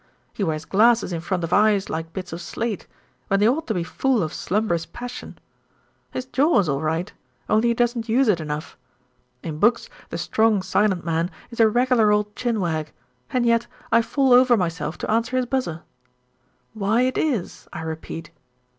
He 0.33 0.43
wears 0.43 0.65
glasses 0.65 1.13
in 1.13 1.21
front 1.21 1.43
of 1.43 1.53
eyes 1.53 1.87
like 1.87 2.11
bits 2.11 2.33
of 2.33 2.41
slate, 2.41 2.87
when 3.27 3.39
they 3.39 3.47
ought 3.47 3.67
to 3.67 3.73
be 3.75 3.83
full 3.83 4.23
of 4.23 4.33
slumbrous 4.33 4.83
passion. 4.87 5.37
His 6.09 6.25
jaw 6.25 6.57
is 6.57 6.67
all 6.67 6.81
right, 6.81 7.13
only 7.47 7.67
he 7.67 7.73
doesn't 7.75 8.09
use 8.09 8.27
it 8.27 8.39
enough; 8.41 8.75
in 9.43 9.59
books 9.59 9.89
the 10.09 10.17
strong, 10.17 10.63
silent 10.63 11.05
man 11.05 11.29
is 11.51 11.59
a 11.59 11.69
regular 11.69 12.11
old 12.11 12.35
chin 12.35 12.59
wag, 12.59 12.91
and 13.29 13.45
yet 13.45 13.67
I 13.91 14.01
fall 14.01 14.33
over 14.33 14.57
myself 14.57 14.97
to 14.97 15.11
answer 15.11 15.37
his 15.37 15.45
buzzer. 15.45 15.83
Why 16.73 17.01
it 17.03 17.19
is, 17.19 17.67
I 17.71 17.81
repeat?" 17.83 18.31